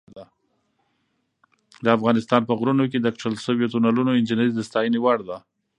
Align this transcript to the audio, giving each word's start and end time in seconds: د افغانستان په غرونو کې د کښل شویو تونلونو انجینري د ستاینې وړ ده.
د 1.83 1.85
افغانستان 1.97 2.41
په 2.45 2.53
غرونو 2.59 2.83
کې 2.91 2.99
د 3.01 3.07
کښل 3.15 3.35
شویو 3.45 3.71
تونلونو 3.73 4.11
انجینري 4.17 4.51
د 4.55 4.61
ستاینې 4.69 4.99
وړ 5.01 5.19
ده. 5.29 5.37